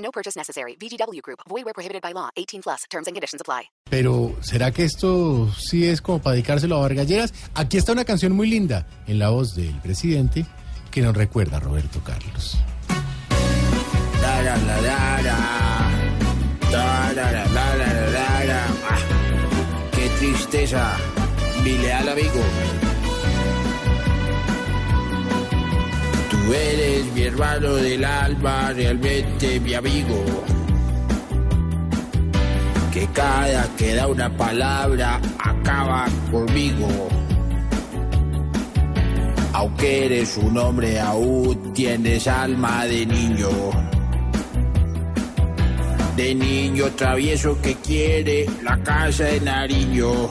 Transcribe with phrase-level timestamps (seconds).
[0.00, 0.76] No purchase necessary.
[0.76, 1.40] VGW Group.
[1.48, 2.30] Void where prohibited by law.
[2.36, 2.84] 18 plus.
[2.90, 3.70] Terms and conditions apply.
[3.90, 7.32] Pero, ¿será que esto sí es como para dedicárselo a Vargalleras?
[7.54, 10.46] Aquí está una canción muy linda en la voz del presidente
[10.90, 12.56] que nos recuerda a Roberto Carlos.
[14.20, 15.86] La, la, la, la, la.
[16.70, 18.66] La, la, la, la, la, la, la.
[18.88, 18.98] Ah,
[19.92, 20.96] qué tristeza,
[21.64, 22.40] mi leal amigo.
[26.52, 30.24] Eres mi hermano del alma, realmente mi amigo.
[32.92, 36.88] Que cada que da una palabra acaba conmigo.
[39.52, 43.48] Aunque eres un hombre aún tienes alma de niño.
[46.16, 50.30] De niño travieso que quiere la casa de Nariño.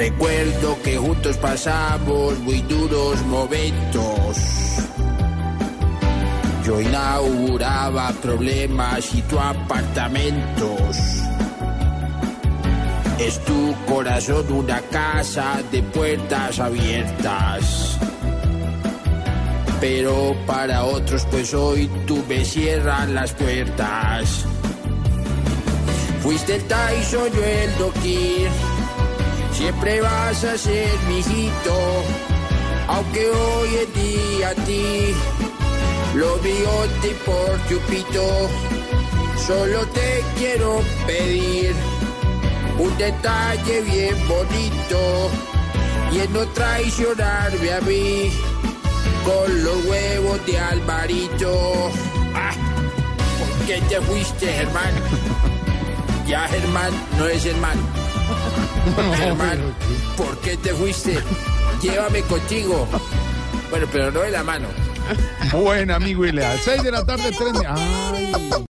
[0.00, 4.38] Recuerdo que juntos pasamos muy duros momentos.
[6.64, 10.96] Yo inauguraba problemas y tu apartamentos.
[13.18, 17.98] Es tu corazón una casa de puertas abiertas.
[19.82, 24.46] Pero para otros pues hoy tú me cierras las puertas.
[26.22, 28.69] Fuiste el Tyson, yo el Dokir.
[29.60, 31.76] Siempre vas a ser mi hijito.
[32.88, 35.14] Aunque hoy en día a ti
[36.14, 36.70] lo mío
[37.02, 38.26] te importa un pito.
[39.46, 41.74] Solo te quiero pedir
[42.78, 45.30] un detalle bien bonito
[46.10, 48.32] y en no traicionarme a mí
[49.26, 51.92] con los huevos de Alvarito.
[52.34, 52.54] Ah,
[53.38, 54.94] ¿Por qué te fuiste, Germán?
[56.30, 57.76] Ya Germán no es Germán.
[59.16, 59.58] Germán,
[60.16, 61.18] ¿por qué te fuiste?
[61.82, 62.86] Llévame contigo.
[63.68, 64.68] Bueno, pero no de la mano.
[65.52, 66.56] Buen amigo y leal.
[66.62, 67.66] 6 de la tarde, 3 de...
[67.66, 68.64] Ay.